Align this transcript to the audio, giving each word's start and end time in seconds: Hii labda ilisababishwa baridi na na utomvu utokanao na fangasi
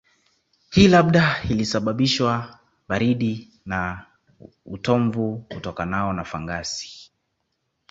Hii 0.71 0.87
labda 0.87 1.43
ilisababishwa 1.49 2.59
baridi 2.87 3.49
na 3.65 3.81
na 4.39 4.47
utomvu 4.65 5.45
utokanao 5.57 6.13
na 6.13 6.23
fangasi 6.23 7.11